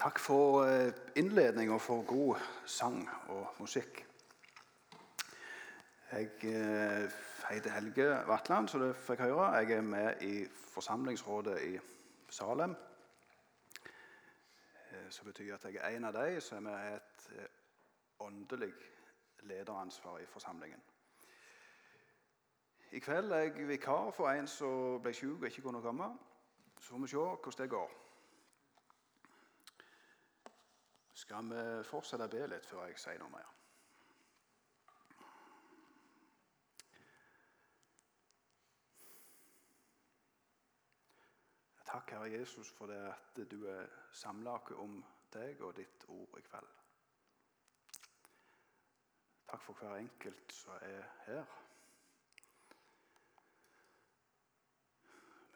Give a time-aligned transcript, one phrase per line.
[0.00, 4.06] Takk for eh, innledning og for god sang og musikk.
[6.12, 7.10] Jeg eh,
[7.50, 9.50] heter Helge Vatland, som det fikk høre.
[9.60, 11.78] Jeg er med i forsamlingsrådet i
[12.30, 12.76] Salem.
[13.84, 17.30] Eh, som betyr at jeg er en av de som med et
[18.20, 18.72] åndelig
[19.42, 20.80] lederansvar i forsamlingen.
[22.90, 26.14] I kveld er jeg vikar for en som ble syk og ikke kunne komme.
[26.78, 28.09] Så får vi se hvordan det går.
[31.20, 33.48] Skal vi fortsette å be litt før jeg sier noe mer?
[41.90, 44.96] Takk, Herre Jesus, for det at du er samla om
[45.34, 46.72] deg og ditt ord i kveld.
[49.50, 51.56] Takk for hver enkelt som er her.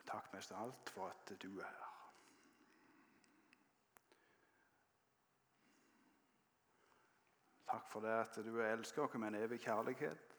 [0.05, 1.94] Takk mest av alt for at du er her.
[7.75, 10.35] Takk for det at du elsker oss med en evig kjærlighet.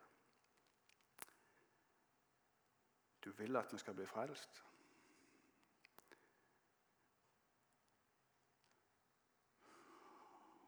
[3.25, 4.63] Du vil at vi skal bli frelst.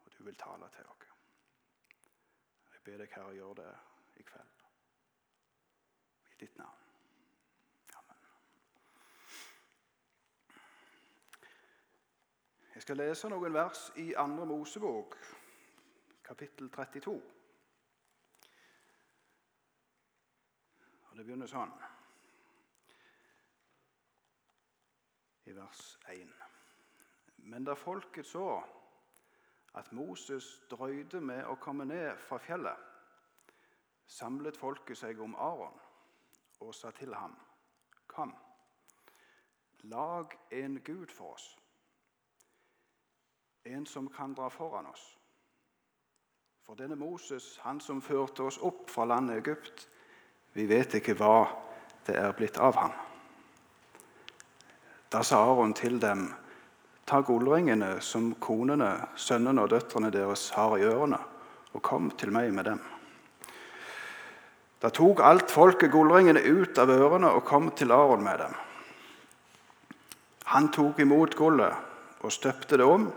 [0.05, 1.07] Og du vil tale til oss.
[2.73, 3.71] Jeg ber deg, Herre, gjøre det
[4.19, 4.67] i kveld.
[6.31, 6.85] I ditt navn.
[7.95, 8.29] Amen.
[12.75, 15.15] Jeg skal lese noen vers i Andre Mosebok
[16.27, 17.21] kapittel 32.
[21.09, 21.71] Og Det begynner sånn
[25.47, 26.33] i vers 1.
[27.47, 28.49] Men da folket så
[29.79, 32.81] at Moses drøyde med å komme ned fra fjellet,
[34.07, 35.79] samlet folket seg om Aron
[36.59, 37.37] og sa til ham.:
[38.07, 38.33] Kom,
[39.83, 41.47] lag en gud for oss,
[43.63, 45.07] en som kan dra foran oss.
[46.67, 49.85] For denne Moses, han som førte oss opp fra landet Egypt,
[50.51, 51.45] vi vet ikke hva
[52.03, 52.91] det er blitt av ham.
[55.07, 56.25] Da sa Aron til dem,
[57.07, 61.21] ta gullringene som konene, sønnene og døtrene deres har i ørene,
[61.71, 62.83] og kom til meg med dem.
[64.83, 68.59] Da tok alt folket gullringene ut av ørene og kom til Aron med dem.
[70.51, 73.07] Han tok imot gullet og støpte det om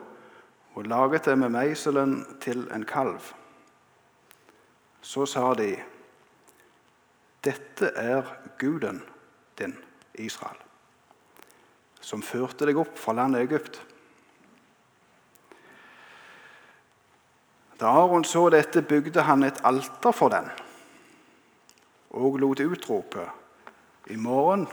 [0.79, 3.35] og laget det med meiselen til en kalv.
[5.01, 5.77] Så sa de,
[7.45, 8.23] 'Dette er
[8.59, 9.03] guden
[9.59, 9.77] din,
[10.15, 10.57] Israel,
[12.01, 13.83] som førte deg opp fra landet Egypt.'
[17.81, 20.51] Da Aron så dette, bygde han et alter for den
[22.11, 23.31] og lot utrope,
[24.07, 24.69] 'I morgen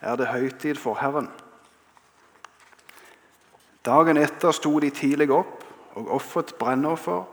[0.00, 1.30] er det høytid for Herren.'
[3.84, 5.64] Dagen etter sto de tidlig opp
[5.96, 7.24] og ofret brennoffer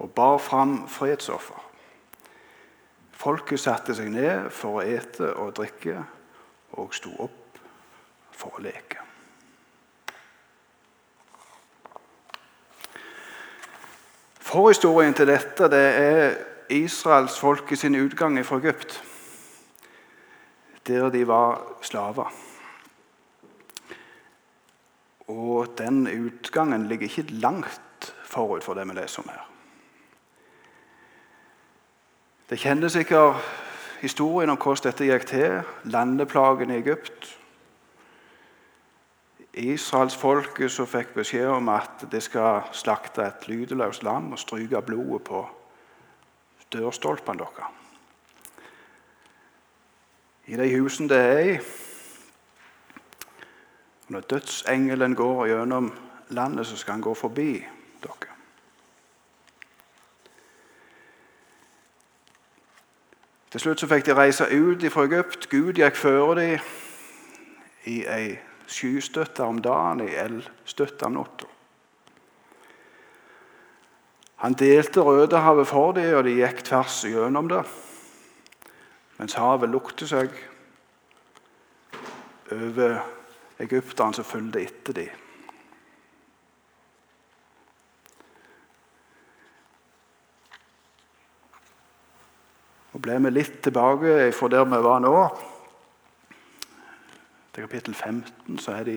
[0.00, 1.60] og bar fram fredsoffer.
[3.12, 5.98] Folket satte seg ned for å ete og drikke
[6.80, 7.60] og sto opp
[8.32, 9.02] for å leke.
[14.50, 16.24] Forhistorien til dette det er
[16.74, 18.96] israelsfolket sin utgang fra Egypt,
[20.88, 22.32] der de var slaver.
[25.30, 29.46] Og den utgangen ligger ikke langt forut for det vi leser om her.
[32.50, 33.36] Det kjenner sikkert
[34.00, 35.52] historien om hvordan dette gikk til.
[35.86, 37.28] Landeplagen i Egypt.
[39.54, 45.22] Israelsfolket som fikk beskjed om at de skal slakte et lydeløst lam og stryke blodet
[45.28, 45.44] på
[46.74, 47.70] dørstolpene deres.
[50.50, 51.56] I de husene det er i
[54.08, 55.92] Når dødsengelen går gjennom
[56.28, 57.52] landet, så skal han gå forbi
[58.02, 58.30] dere.
[63.50, 65.48] Til slutt fikk de reise ut fra Egypt.
[65.50, 66.60] Gud gikk før dem
[67.90, 68.36] i ei
[68.70, 71.48] skystøtte om dagen, ei eldstøtte om natta.
[74.40, 77.64] Han delte Rødehavet for dem, og de gikk tvers gjennom det.
[79.18, 80.30] Mens havet lukte seg
[82.54, 83.00] over
[83.60, 85.26] egypterne som fulgte etter dem.
[93.00, 95.12] Og Ble vi litt tilbake fra der vi var nå,
[97.54, 98.96] til kapittel 15, så er de,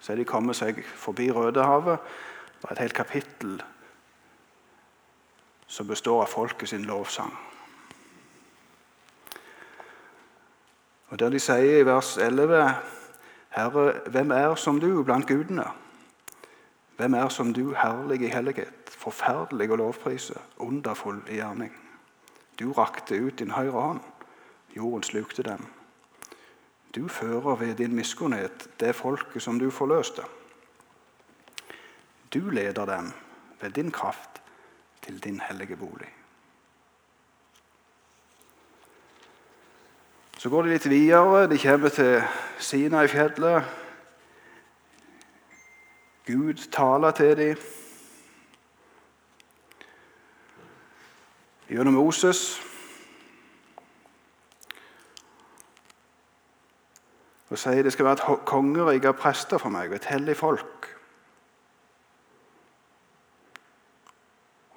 [0.00, 2.04] så er de kommet seg forbi Rødehavet.
[2.60, 3.56] Det er et helt kapittel
[5.66, 7.32] som består av folket sin lovsang.
[11.08, 12.74] Og Der de sier i vers 11.:
[13.56, 15.64] Herre, hvem er som du blant gudene?
[16.96, 21.89] Hvem er som du, herlig i hellighet, forferdelig å lovprise, underfull i gjerning?
[22.60, 24.00] Du rakte ut din høyre hånd,
[24.76, 25.64] jorden slukte dem.
[26.94, 30.22] Du fører ved din miskunnhet det folket som du forløste.
[32.34, 33.12] Du leder dem
[33.60, 34.42] ved din kraft
[35.02, 36.08] til din hellige bolig.
[40.38, 41.46] Så går de litt videre.
[41.50, 42.22] De kommer til
[42.58, 43.64] Sina i fjellet.
[46.26, 47.56] Gud taler til dem
[51.70, 52.60] gjennom Moses.
[57.50, 60.90] Og sier det skal være et kongerike av prester for meg, et hellig folk.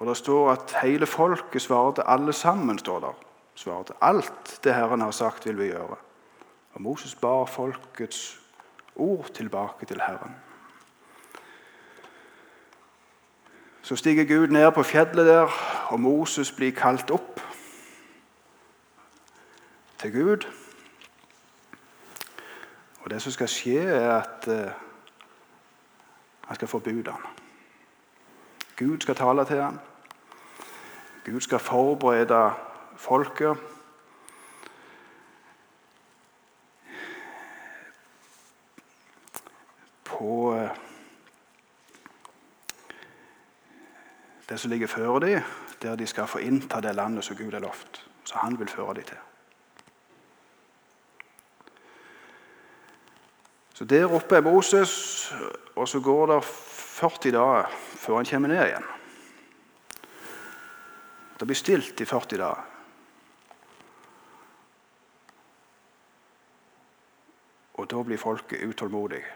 [0.02, 3.20] Og Det står at hele folket svarte, alle sammen står der,
[3.54, 3.94] svarte.
[4.02, 5.96] Alt det Herren har sagt, vil vi gjøre.
[6.74, 8.40] Og Moses bar folkets
[8.96, 10.34] ord tilbake til Herren.
[13.84, 15.48] Så stiger Gud ned på fjellet der,
[15.88, 17.40] og Moses blir kalt opp
[19.98, 20.46] til Gud.
[23.00, 24.72] Og Det som skal skje, er at uh,
[26.46, 27.26] han skal forbude ham.
[28.76, 29.78] Gud skal tale til ham.
[31.24, 32.52] Gud skal forberede
[32.96, 33.56] folket.
[40.04, 40.54] På
[44.54, 45.42] det som ligger før dem,
[45.82, 48.06] der de skal få innta det landet som Gud har lovt.
[48.24, 49.16] som han vil føre dem til.
[53.74, 55.32] Så Der oppe er Moses,
[55.76, 57.66] og så går det 40 dager
[57.96, 58.84] før han kommer ned igjen.
[61.40, 62.64] Det blir stilt i 40 dager.
[67.74, 69.26] Og da blir folket utålmodige.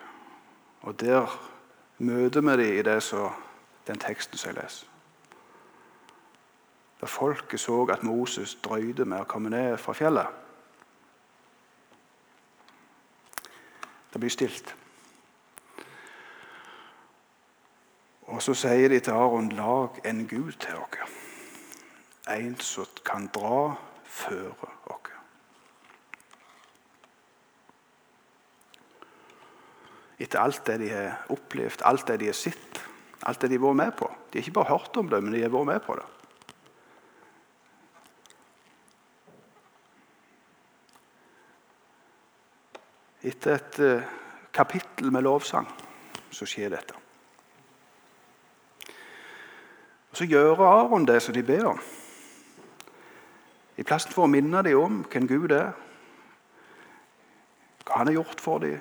[0.80, 1.26] Og der
[1.98, 3.30] møter vi dem i det så,
[3.86, 4.97] den teksten som jeg leser.
[7.00, 10.26] Da folket så at Moses drøyde med å komme ned fra fjellet.
[14.12, 14.74] Det blir stilt.
[18.28, 21.06] Og så sier de til Aron, lag en gud til dere.
[22.34, 25.14] En som kan dra føre dere.
[30.18, 32.80] Etter alt det de har opplevd, alt det de har sett,
[33.22, 34.08] alt det de har vært med på.
[34.32, 36.06] De har ikke bare hørt om det, men de har vært med på det.
[43.28, 44.08] Etter et uh,
[44.54, 45.66] kapittel med lovsang
[46.32, 46.96] så skjer dette.
[50.08, 51.80] Og Så gjør Aron det som de ber om.
[53.78, 55.70] I plassen for å minne dem om hvem Gud er,
[57.84, 58.80] hva han har gjort for dem,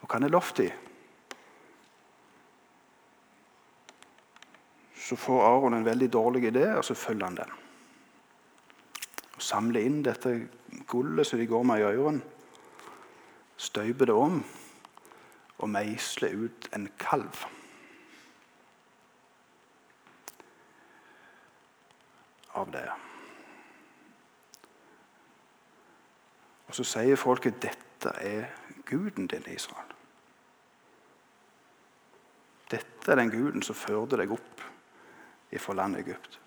[0.00, 0.80] og hva han har lovt dem.
[5.04, 7.50] Så får Aron en veldig dårlig idé, og så følger han den.
[9.34, 10.32] Og Samler inn dette
[10.88, 12.33] gullet som de går med i ørene
[13.64, 14.42] støyper det om
[15.58, 17.44] og meisler ut en kalv.
[22.54, 22.86] Av det.
[26.68, 28.50] Og så sier folket dette er
[28.86, 29.90] guden din, Israel.
[32.70, 34.62] Dette er den guden som førte deg opp
[35.54, 36.40] fra landet Egypt.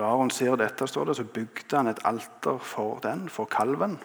[0.00, 3.98] Da Aron ser dette, står det, så bygde han et alter for den, for kalven.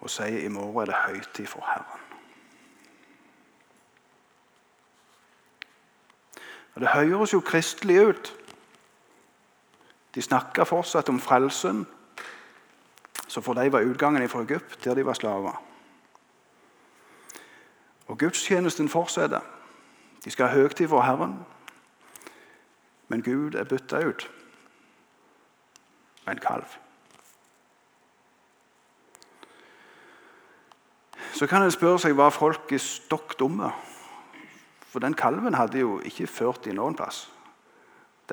[0.00, 2.00] Og sier i morgen er det høytid for Herren.
[6.74, 8.34] Og Det høres jo kristelig ut.
[10.14, 11.86] De snakker fortsatt om frelsen,
[13.28, 15.62] som for dem var utgangen fra Egypt, der de var slaver.
[18.06, 19.40] Og gudstjenesten fortsetter.
[20.24, 21.44] De skal ha høytid for Herren.
[23.12, 24.30] Men Gud er bytta ut
[26.24, 26.78] med en kalv.
[31.36, 33.68] Så kan en spørre seg var folk stokk dumme.
[34.88, 37.26] For den kalven hadde jo ikke ført dem noen plass.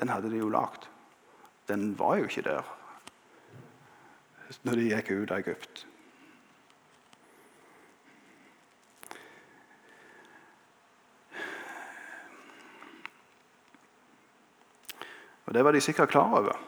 [0.00, 0.88] Den hadde de jo lagd.
[1.68, 2.76] Den var jo ikke der
[4.64, 5.84] når de gikk ut av Egypt.
[15.50, 16.60] Og Det var de sikkert klar over.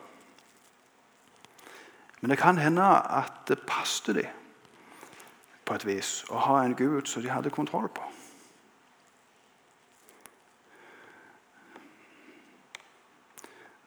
[2.21, 4.27] Men det kan hende at det passet dem
[5.65, 8.03] på et vis å ha en Gud som de hadde kontroll på.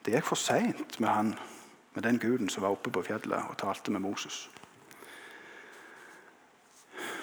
[0.04, 1.34] Det gikk for seint med han
[1.92, 4.46] med den guden som var oppe på fjellet og talte med Moses.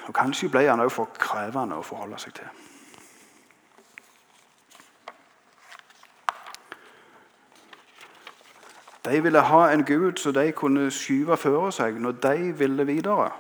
[0.06, 2.73] Og Kanskje ble han òg for krevende å forholde seg til.
[9.06, 13.32] De ville ha en gud som de kunne skyve føre seg når de ville videre,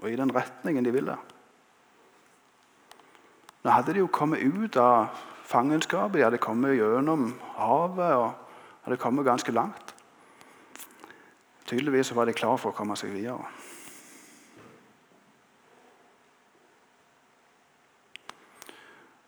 [0.00, 1.16] og i den retningen de ville.
[3.60, 5.10] Nå hadde de jo kommet ut av
[5.44, 8.30] fangenskapet, de hadde kommet gjennom havet og
[8.86, 9.94] hadde kommet ganske langt.
[11.66, 13.44] Tydeligvis var de klar for å komme seg videre.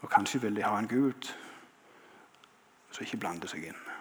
[0.03, 1.29] Og kanskje vil de ha en gud
[2.91, 3.92] som ikke blander seg inn.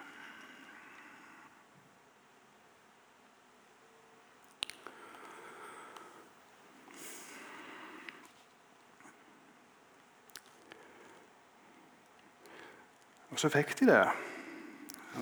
[13.42, 14.02] Så fikk de det.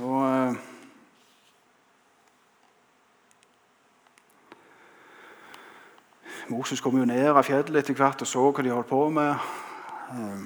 [0.04, 0.56] Og eh,
[6.52, 9.46] Moses kom jo ned av fjellet etter hvert og så hva de holdt på med.
[10.12, 10.42] Eh,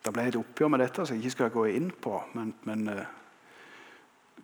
[0.00, 2.16] det ble et oppgjør med dette som jeg ikke skal gå inn på.
[2.34, 3.04] Men, men uh,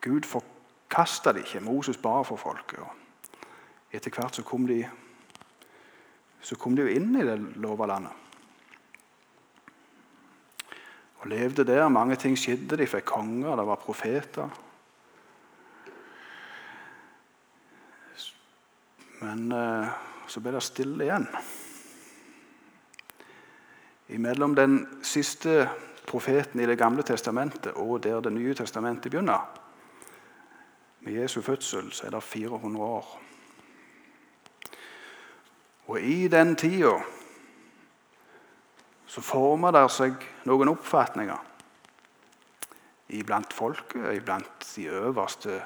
[0.04, 1.64] Gud forkasta det ikke.
[1.64, 2.84] Moses bar for folket.
[2.84, 4.84] Og etter hvert så kom de
[6.46, 8.25] så kom de jo inn i det lova landet.
[11.26, 11.88] Levde der.
[11.88, 12.78] Mange ting skjedde.
[12.78, 14.49] De fikk konger, det var profeter.
[19.21, 19.88] Men uh,
[20.28, 21.26] så ble det stille igjen.
[24.09, 25.66] Imellom den siste
[26.06, 29.47] profeten i Det gamle testamentet og der Det nye testamentet begynner,
[31.00, 33.21] med Jesu fødsel, så er det 400 år.
[35.87, 36.99] Og i den tida
[39.06, 41.38] så former det seg noen oppfatninger
[43.16, 45.60] iblant folket, iblant de øverste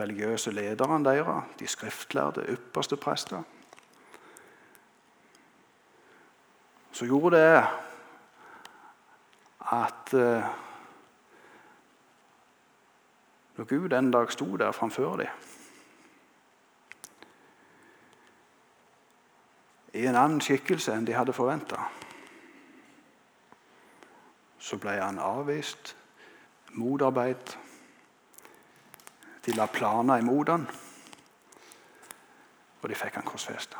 [0.00, 3.42] religiøse lederne deres, de skriftlærde, ypperste prester.
[6.94, 7.66] Så gjorde det
[9.74, 10.44] at eh,
[13.56, 15.26] når Gud en dag sto der framfor dem
[19.94, 21.78] i en annen skikkelse enn de hadde forventa,
[24.58, 25.94] så ble han avvist,
[26.74, 27.52] motarbeid
[29.46, 30.66] de la planer imot han,
[32.82, 33.78] og de fikk han korsfesta.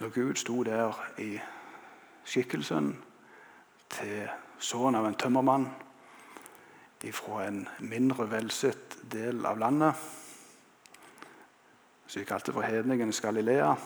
[0.00, 1.34] Når Gud sto der i
[2.24, 2.94] skikkelsen
[3.92, 5.68] til sønnen av en tømmermann
[7.08, 9.96] fra en mindre velsett del av landet,
[12.06, 13.76] som vi kalte for hedningenes Galilea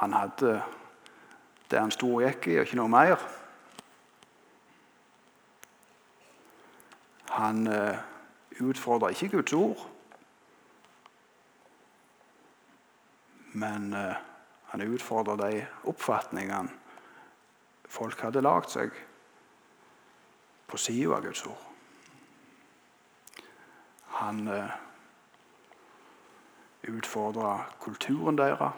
[0.00, 0.62] Han hadde
[1.70, 3.20] det han sto og gikk i, og ikke noe mer.
[7.36, 8.00] Han eh,
[8.64, 9.84] utfordra ikke Guds ord,
[13.52, 14.18] men eh,
[14.72, 16.80] han utfordra de oppfatningene
[17.92, 18.94] folk hadde lagd seg
[20.66, 21.68] på sida av Guds ord.
[24.22, 24.70] Han eh,
[26.82, 28.72] utfordra kulturen deres,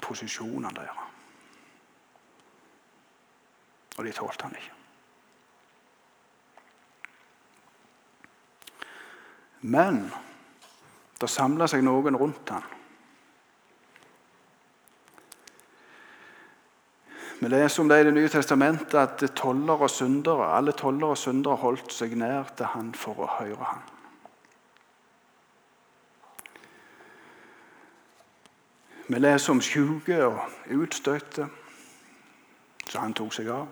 [0.00, 1.10] posisjonene deres.
[3.96, 4.74] Og de tålte han ikke.
[9.64, 10.00] Men
[11.20, 12.64] det samla seg noen rundt han.
[17.40, 21.18] Vi leser om det i Det nye testamentet at toller og syndere, alle toller og
[21.18, 23.82] syndere holdt seg nær til han for å høre han.
[29.08, 30.40] Vi leser om sjuke og
[30.72, 31.48] utstøtte
[32.88, 33.66] som han tok seg av.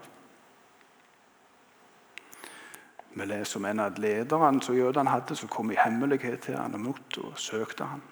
[3.13, 6.75] Vi leser om en av lederne som jødene hadde, som kom i hemmelighet til han
[6.77, 8.03] og mot og søkte han.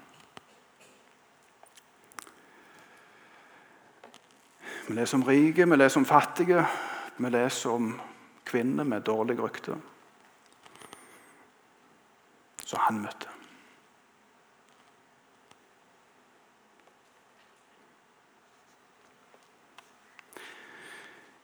[4.91, 6.67] Vi leser om rike, vi leser om fattige,
[7.17, 8.01] vi leser om
[8.45, 9.77] kvinner med dårlig rykte.
[12.67, 13.29] Så han møtte.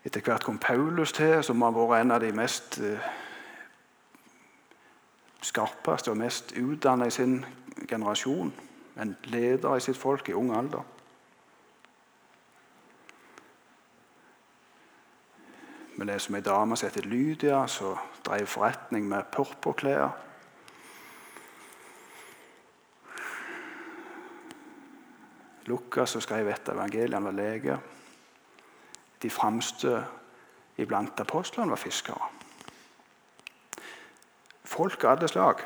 [0.02, 3.08] Etter hvert kom Paulus til, som har vært en av de mest eh,
[5.38, 7.38] skarpeste og mest utdanna i sin
[7.86, 8.50] generasjon.
[8.98, 10.95] En leder i sitt folk i ung alder.
[15.96, 20.10] Vi leser om ei dame som heter Lydia, som drev forretning med purpurklær.
[25.66, 27.78] Lukas som skrev et evangelium, var lege.
[29.22, 30.04] De fremste
[30.76, 32.28] iblant apostlene var fiskere.
[34.64, 35.64] Folk av alle slag.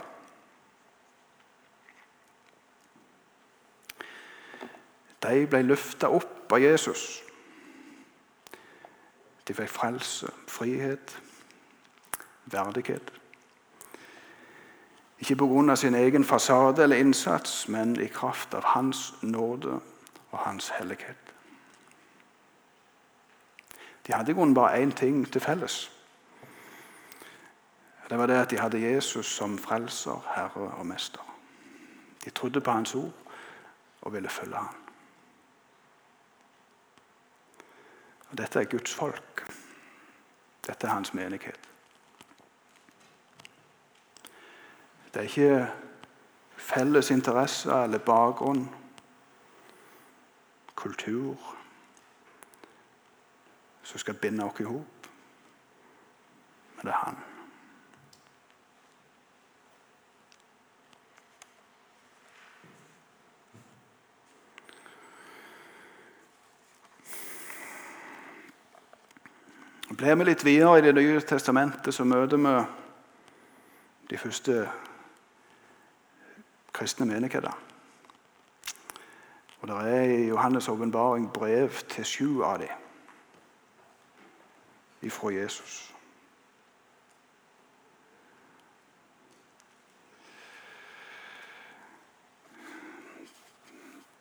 [5.21, 7.21] De ble løfta opp av Jesus.
[9.50, 11.23] De fikk frelse, frihet,
[12.47, 13.12] verdighet.
[15.19, 15.76] Ikke pga.
[15.76, 19.80] sin egen fasade eller innsats, men i kraft av Hans nåde
[20.30, 21.35] og Hans hellighet.
[24.07, 25.90] De hadde i grunnen bare én ting til felles.
[28.11, 31.35] Det var det at de hadde Jesus som frelser, herre og mester.
[32.25, 33.12] De trodde på Hans ord
[34.02, 34.75] og ville følge ham.
[38.31, 39.47] Og dette er Guds folk.
[40.67, 41.71] Dette er hans menighet.
[45.15, 45.73] Det er ikke
[46.57, 48.69] felles interesser eller bakgrunn,
[50.75, 51.57] kultur,
[53.83, 55.09] som skal binde oss i hop,
[56.77, 57.20] men det er Han.
[70.00, 72.52] Blir vi litt videre i Det nye testamentet, så møter vi
[74.09, 74.62] de første
[76.73, 77.52] kristne menigheter.
[79.61, 82.73] Og Det er i Johannes' åpenbaring brev til sju av dem
[85.02, 85.95] ifra Jesus.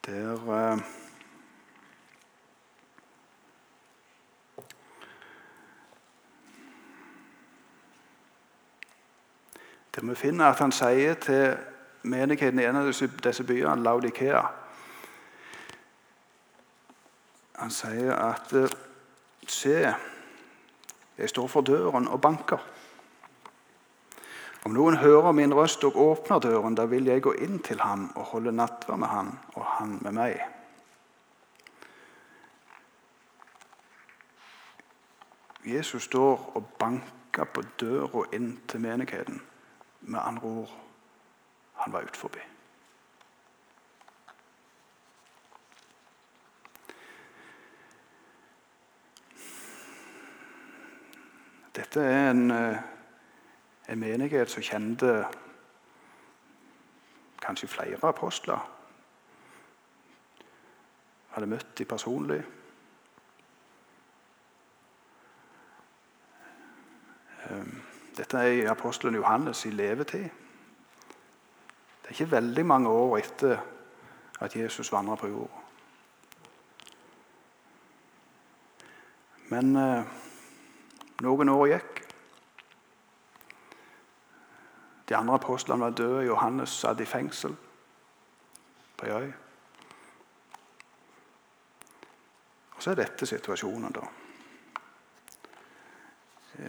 [0.06, 0.84] Der
[9.96, 11.58] Der vi finner at han sier til
[12.04, 12.92] menigheten i en av
[13.24, 14.42] disse byene, Laudikea
[17.60, 18.54] Han sier at
[19.50, 19.94] Se,
[21.18, 22.62] jeg står for døren og banker.
[24.66, 28.12] Om noen hører min røst og åpner døren, da vil jeg gå inn til ham
[28.16, 30.40] og holde nattverd med han og han med meg.
[35.66, 39.42] Jesus står og banker på døra inn til menigheten.
[40.10, 40.70] Med andre ord
[41.74, 42.30] han var utenfor.
[51.76, 52.78] Dette er en, eh,
[53.90, 55.28] en menighet som kjente
[57.42, 58.66] kanskje flere apostler.
[61.30, 62.42] Hadde møtt dem personlig.
[67.50, 67.89] Um,
[68.20, 70.30] dette er i apostelen Johannes i levetid.
[72.02, 73.62] Det er ikke veldig mange år etter
[74.40, 75.62] at Jesus vandra på jorda.
[79.50, 80.04] Men eh,
[81.24, 82.04] noen år gikk.
[85.10, 86.26] De andre apostlene var døde.
[86.28, 87.56] Johannes satt i fengsel
[88.98, 89.32] på ei øy.
[92.76, 94.04] Og så er dette situasjonen, da.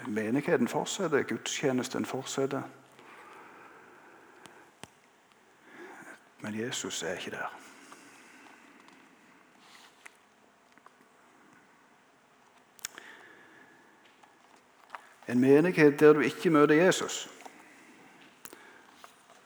[0.06, 2.62] Menigheten fortsetter, gudstjenesten fortsetter.
[6.40, 7.56] Men Jesus er ikke der.
[15.28, 17.30] En menighet der du ikke møter Jesus,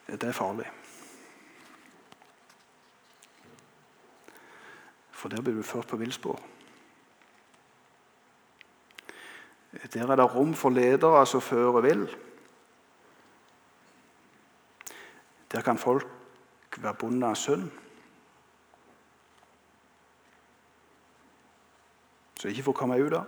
[0.07, 0.71] det er farlig.
[5.11, 6.54] For der blir du ført på villspor.
[9.93, 12.05] Der er det rom for ledere som fører vill.
[15.51, 16.07] Der kan folk
[16.77, 17.71] være bonde av sønn.
[22.39, 23.25] Så ikke får komme ut av.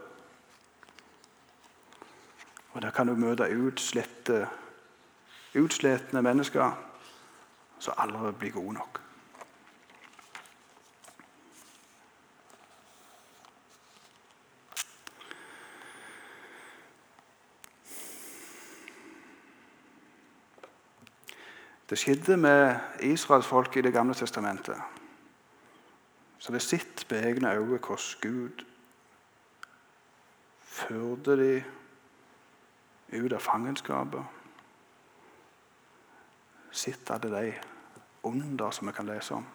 [2.74, 4.48] Og der kan du møte utslette,
[5.58, 6.76] utsletne mennesker
[7.80, 9.07] som aldri blir gode nok.
[21.90, 24.76] Det skjedde med israelsfolket i Det gamle testamentet.
[26.38, 28.66] Så det sitter med egne øyne hvordan Gud
[30.62, 31.64] førte de
[33.14, 34.24] ut av fangenskapet.
[36.72, 37.54] Sitt alle de
[38.24, 39.46] under som vi kan lese om.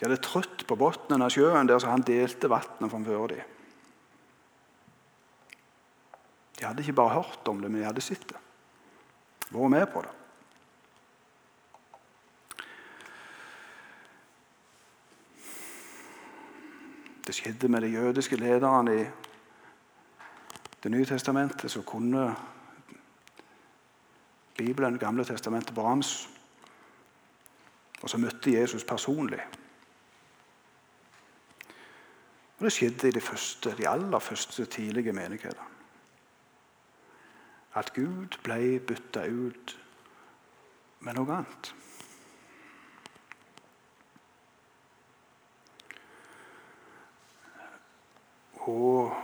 [0.00, 3.59] De hadde trøtt på bunnen av sjøen der så han delte vannet framfor dem.
[6.60, 8.40] De hadde ikke bare hørt om det, men de hadde sett det.
[9.50, 10.10] Vært med på det.
[17.26, 19.06] Det skjedde med de jødiske lederne i
[20.82, 22.36] Det nye testamentet, som kunne
[24.56, 26.28] Bibelen, gamle testamentet, brans.
[28.02, 29.40] Og så møtte Jesus personlig.
[32.58, 35.69] Og det skjedde i de, første, de aller første tidlige menigheter.
[37.74, 39.76] At Gud ble bytta ut
[41.06, 41.74] med noe annet.
[48.70, 49.14] Og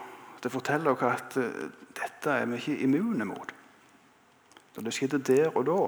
[0.43, 3.53] det forteller oss at eh, dette er vi ikke immune mot.
[4.77, 5.81] Når det skjedde der og da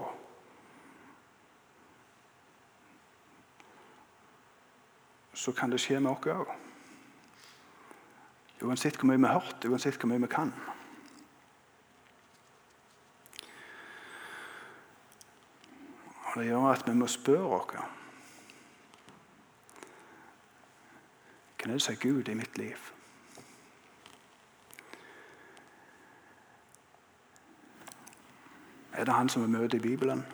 [5.39, 6.49] Så kan det skje med oss òg.
[8.67, 10.51] Uansett hvor mye vi har hørt, uansett hvor mye vi kan.
[16.39, 17.73] Det gjør at vi må spørre oss
[21.59, 22.77] Hvem er det som er Gud i mitt liv?
[28.93, 30.27] Er det han som vi møter i Bibelen?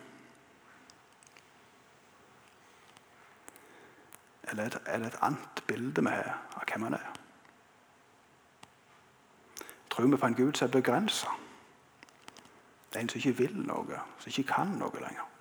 [4.43, 7.13] Eller er det et annet bilde vi har av hvem han er?
[9.89, 11.27] Tror vi på en Gud som er begrensa?
[12.95, 15.34] En som ikke vil noe, som ikke kan noe lenger.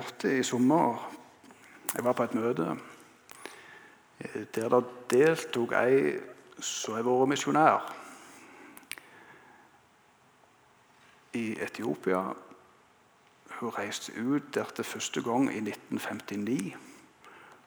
[0.00, 1.10] Hørte i sommer
[1.94, 2.76] Jeg var på et møte
[4.20, 6.20] eh, der det deltok ei
[6.60, 7.88] som har vært misjonær
[11.36, 12.22] i Etiopia.
[13.60, 16.76] Hun reiste ut der til første gang i 1959.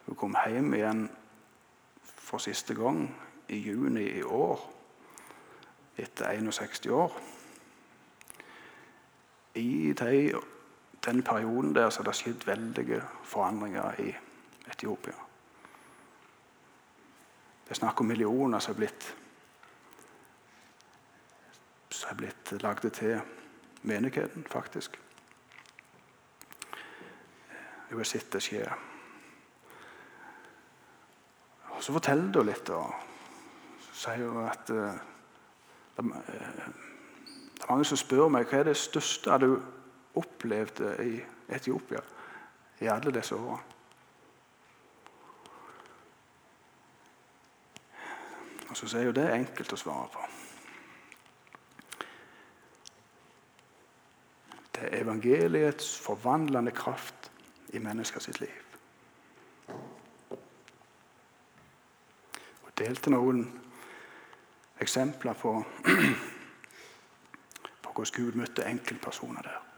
[0.05, 1.03] Hun kom hjem igjen
[2.03, 3.05] for siste gang
[3.49, 4.59] i juni i år,
[5.97, 7.21] etter 61 år.
[9.55, 10.33] I de
[11.05, 14.15] den perioden der så har det skjedd veldige forandringer i
[14.71, 15.13] Etiopia.
[17.63, 19.15] Det er snakk om millioner som er blitt,
[21.89, 23.21] som blitt lagd til
[23.81, 24.99] menigheten, faktisk.
[27.89, 28.63] Jeg har sett det skje.
[31.69, 32.93] Og Så forteller hun litt og
[33.93, 34.99] sier hun at det, uh,
[35.97, 36.05] det
[37.63, 39.49] er mange som spør meg hva er det største du
[40.15, 41.21] opplevde i
[41.55, 42.01] Etiopia
[42.79, 43.73] i alle disse årene.
[48.69, 50.23] Og så er jo det enkelt å svare på.
[54.73, 57.29] Det er evangeliets forvandlende kraft
[57.69, 58.63] i menneskers liv.
[62.65, 63.45] Jeg delte noen
[64.81, 65.53] eksempler på,
[67.83, 69.72] på hvordan Gud møtte enkeltpersoner der.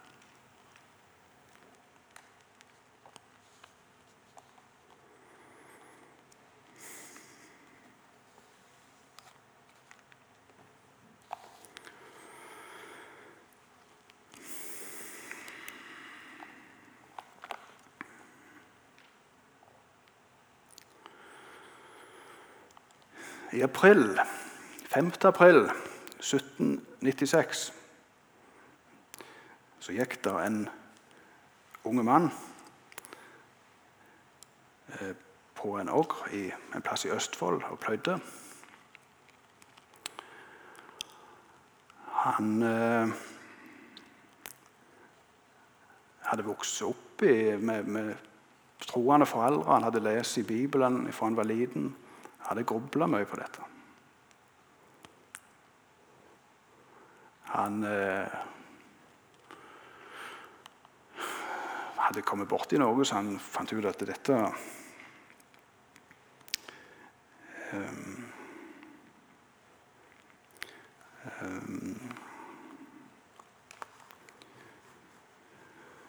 [23.56, 24.20] I april,
[24.91, 25.12] 5.
[25.24, 25.70] april
[26.20, 27.62] 1796
[29.80, 30.58] så gikk det en
[31.88, 32.28] unge mann
[34.91, 35.15] eh,
[35.56, 38.20] på en ågr en plass i Østfold og pløyde.
[42.28, 43.18] Han eh,
[46.28, 48.15] hadde vokst opp i, med, med
[48.84, 49.78] troende foreldre.
[49.78, 51.94] Han hadde lest i Bibelen fra han var liten.
[52.45, 53.63] Jeg hadde grubla mye på dette.
[57.55, 58.36] Han eh,
[61.97, 64.38] hadde kommet borti noe, så han fant ut at dette
[67.73, 68.29] um,
[71.41, 71.97] um,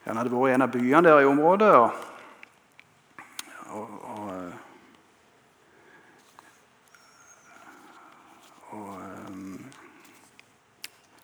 [0.06, 1.72] Han hadde vært i en av byene der i området.
[1.76, 1.96] og,
[3.74, 4.52] og, og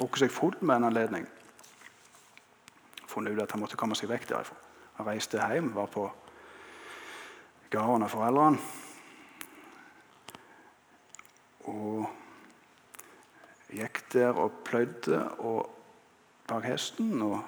[0.00, 1.26] drukket seg full med en anledning.
[3.10, 4.58] Funnet ut at han måtte komme seg vekk derifra.
[4.98, 6.06] Han reiste hjem, var på
[7.72, 8.58] gården av foreldrene.
[11.72, 12.06] Og
[13.72, 15.70] gikk der og pløyde og
[16.50, 17.38] bak hesten og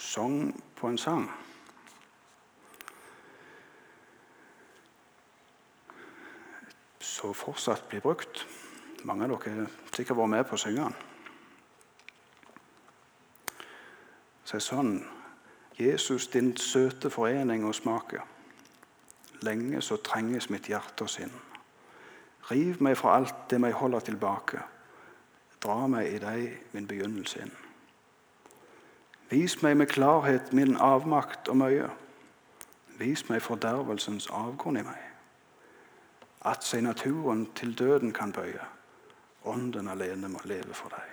[0.00, 1.26] sang på en sang.
[7.04, 8.46] Så fortsatt blir brukt.
[9.04, 10.94] Mange av dere sikkert vært med på å synge den.
[14.44, 14.94] Så sånn
[15.78, 18.20] Jesus, din søte forening og smake.
[19.42, 21.32] Lenge så trenges mitt hjerte og sinn.
[22.50, 24.60] Riv meg fra alt det meg holder tilbake.
[25.64, 27.54] Dra meg i deg min begynnelse inn.
[29.32, 31.88] Vis meg med klarhet min avmakt og møye.
[33.00, 35.00] Vis meg fordervelsens avgrunn i meg.
[36.44, 38.62] At seg naturen til døden kan bøye.
[39.44, 41.10] Ånden alene må leve for deg.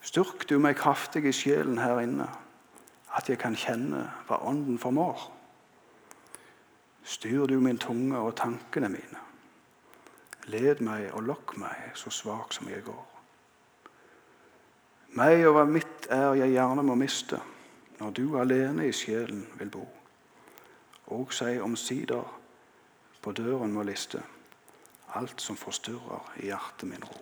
[0.00, 2.28] Styrk du meg kraftig i sjelen her inne,
[3.12, 5.26] at jeg kan kjenne hva Ånden formår.
[7.04, 9.20] Styr du min tunge og tankene mine.
[10.48, 13.06] Led meg og lokk meg, så svak som jeg går.
[15.20, 17.40] Meg og hva mitt er jeg gjerne må miste,
[18.00, 19.86] når du alene i sjelen vil bo.
[21.12, 22.24] Og si omsider
[23.20, 24.22] på døren må liste
[25.14, 27.20] alt som forstyrrer i hjertet min ro.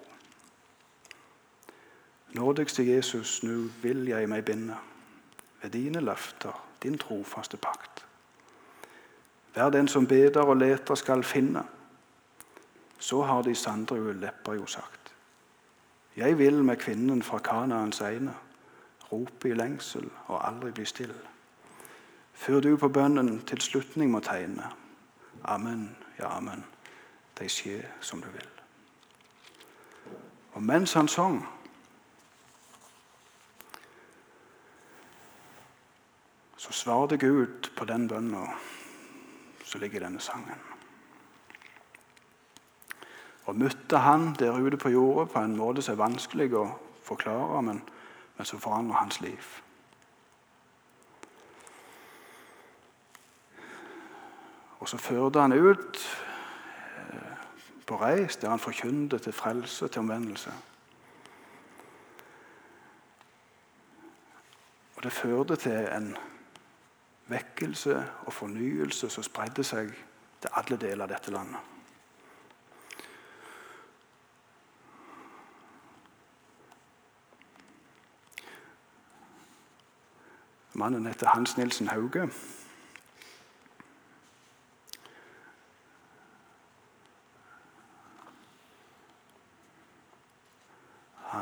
[2.32, 4.76] Nådigste Jesus, nå vil jeg meg binde
[5.62, 8.04] ved dine løfter, din trofaste pakt.
[9.54, 11.64] Vær den som beder og leter, skal finne.
[12.98, 15.14] Så har de sandrue lepper jo sagt.
[16.16, 18.34] Jeg vil med kvinnen fra Kanaans egne
[19.12, 21.20] rope i lengsel og aldri bli stille.
[22.32, 24.70] Før du på bønnen til slutning må tegne.
[25.44, 26.64] Amen, ja, amen.
[27.38, 28.48] Det skjer som du vil.
[30.52, 31.38] Og mens han sang
[36.56, 38.42] så svarte Gud på den bønna
[39.64, 40.60] som ligger i denne sangen.
[43.46, 46.66] Og møtte han der ute på jordet på en måte som er vanskelig å
[47.06, 47.80] forklare, men,
[48.36, 49.44] men som forandrer hans liv.
[54.78, 56.02] Og så førte han ut
[57.88, 60.52] på reis der han forkynte til frelse, til omvendelse.
[64.96, 66.16] Og det førte til en
[67.26, 69.92] vekkelse og fornyelse som spredde seg
[70.40, 71.74] til alle deler av dette landet.
[80.78, 82.28] Mannen heter Hans Nilsen Hauge.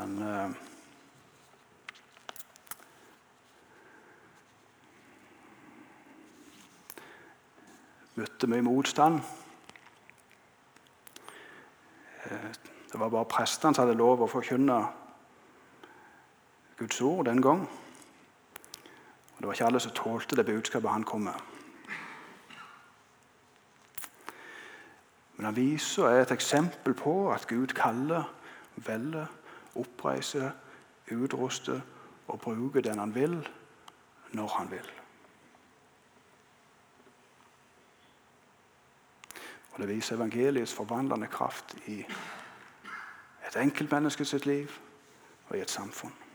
[0.07, 0.51] Han eh,
[8.15, 9.19] møtte mye motstand.
[12.23, 12.45] Eh,
[12.93, 14.77] det var bare prestene som hadde lov å forkynne
[16.79, 17.65] Guds ord den gang.
[17.67, 21.41] Og Det var ikke alle som tålte det budskapet han kom med.
[25.35, 28.31] Men han viser er et eksempel på at Gud kaller,
[28.77, 29.27] velger,
[29.77, 30.51] oppreiser,
[31.13, 31.83] utruste
[32.29, 33.49] og bruke den han vil,
[34.33, 34.91] når han vil.
[39.73, 42.01] Og Det viser evangeliets forvandlende kraft i
[43.47, 44.73] et enkeltmenneske sitt liv
[45.49, 46.26] og i et samfunn.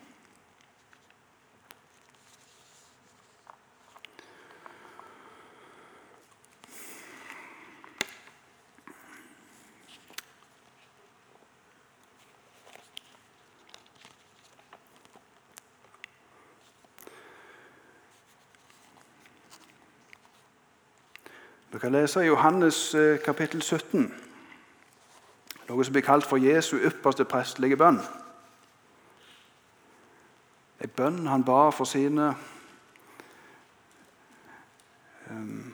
[21.74, 24.14] Vi kan lese i Johannes eh, kapittel 17,
[25.70, 28.02] noe som blir kalt for Jesu ypperste prestelige bønn.
[30.84, 32.34] En bønn han ba for sine
[35.30, 35.72] um,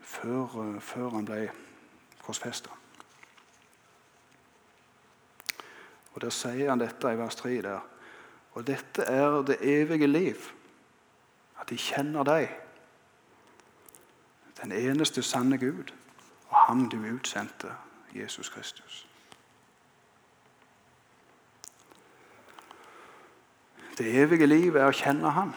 [0.00, 1.44] før, før, han ble
[2.24, 2.72] korsfesta.
[6.14, 7.58] Og Der sier han dette i vers 3.
[7.62, 7.99] der.
[8.52, 10.36] Og dette er det evige liv.
[11.60, 12.48] At de kjenner deg,
[14.62, 15.92] den eneste sanne Gud,
[16.48, 17.72] og ham du utsendte,
[18.14, 19.06] Jesus Kristus.
[24.00, 25.50] Det evige liv er å kjenne Ham,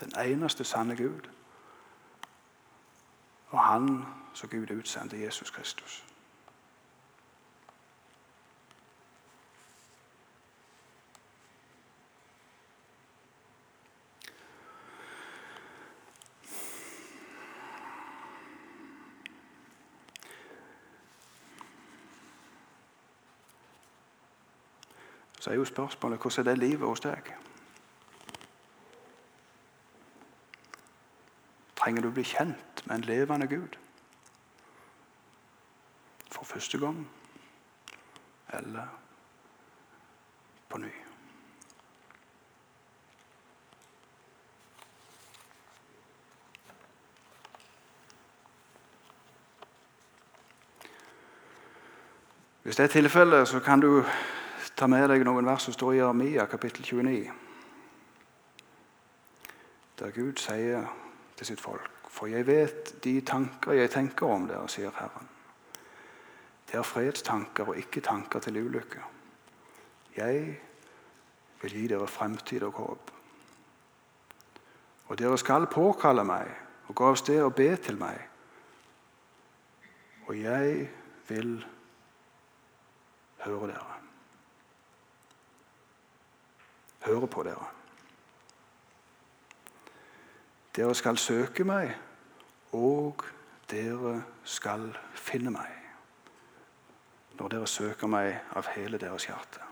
[0.00, 1.26] den eneste sanne Gud,
[3.50, 3.90] og Han
[4.32, 5.98] som Gud utsendte, Jesus Kristus.
[25.46, 27.28] Så er jo spørsmålet hvordan er det livet hos deg?
[31.76, 33.76] trenger du bli kjent med en levende Gud.
[36.34, 37.10] For første gang
[38.58, 38.86] eller
[40.68, 40.90] på ny.
[52.62, 54.04] Hvis det er tilfellet, så kan du
[54.76, 57.30] ta med deg noen vers som står i Jeremia kapittel 29.
[59.96, 60.84] Der Gud sier
[61.36, 65.28] til sitt folk For jeg vet de tanker jeg tenker om dere, sier Herren.
[66.66, 69.02] Det er fredstanker og ikke tanker til ulykke.
[70.16, 70.56] Jeg
[71.60, 73.10] vil gi dere fremtid og håp.
[75.08, 76.48] Og dere skal påkalle meg
[76.88, 78.16] og gå av sted og be til meg.
[80.26, 80.88] Og jeg
[81.28, 81.60] vil
[83.44, 83.95] høre dere.
[87.06, 87.66] Høre på dere.
[90.76, 91.92] Dere skal søke meg,
[92.72, 93.22] og
[93.70, 95.70] dere skal finne meg.
[97.38, 99.62] Når dere søker meg av hele deres hjerte.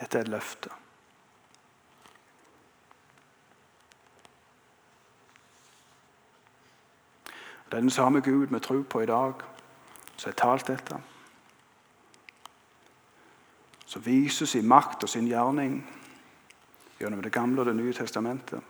[0.00, 0.72] Dette er et løfte.
[7.70, 9.51] Det er den samme Gud vi tror på i dag,
[10.22, 10.96] som har talt dette.
[13.86, 15.80] Som viser sin makt og sin gjerning
[17.00, 18.60] gjennom Det gamle og Det nye testamentet.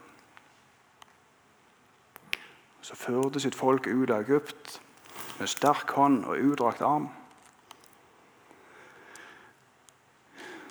[2.81, 4.81] Som førte sitt folk ut av Egypt
[5.39, 7.11] med sterk hånd og utdrakt arm.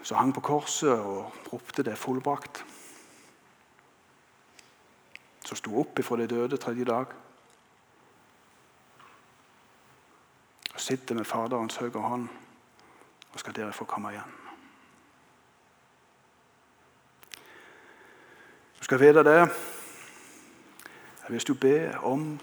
[0.01, 2.65] Som hang på korset og ropte 'det er fullbrakt'.
[5.45, 7.05] Som sto opp ifra de døde tredje dag.
[10.81, 12.29] Sitter med Faderens høyre hånd
[13.31, 14.33] og skal dere få komme igjen.
[18.79, 19.43] Du skal vite det
[21.29, 22.33] hvis du ber om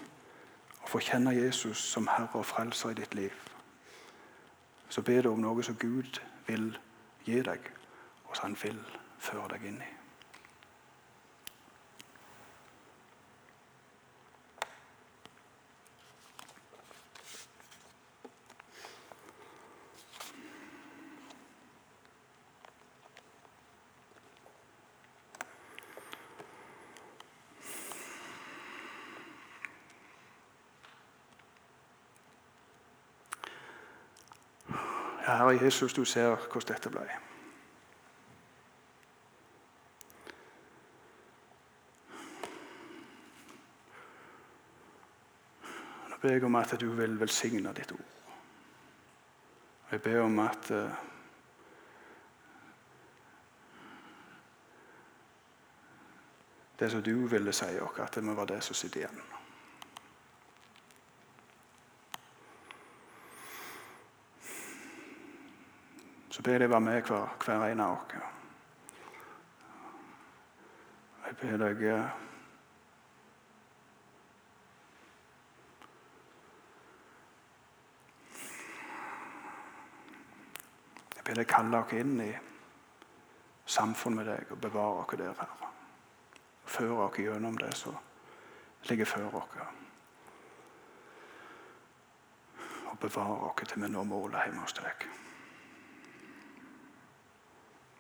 [0.80, 3.34] å få kjenne Jesus som Herre og Frelser i ditt liv,
[4.88, 6.70] så ber du om noe som Gud vil
[7.26, 7.68] gi deg,
[8.24, 8.80] og som Han vil
[9.18, 9.97] føre deg inn i.
[35.38, 37.04] Herre Jesus, du ser hvordan dette ble.
[46.08, 48.10] Nå ber jeg om at du vil velsigne ditt ord.
[49.92, 50.90] Jeg ber om at uh,
[56.82, 59.37] det som du ville si oss, at må være det som sitter igjen.
[66.38, 68.12] Så ber jeg være med hver, hver en av oss.
[71.26, 72.04] Jeg ber deg eh,
[81.16, 82.30] Jeg ber deg kalle oss inn i
[83.66, 85.74] samfunn med deg og bevare oss der, Herre.
[86.70, 87.98] Føre oss gjennom det som
[88.86, 89.62] ligger før oss.
[92.86, 95.18] Og bevare oss til vi når målet hjemme hos deg.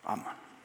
[0.06, 0.47] Amen.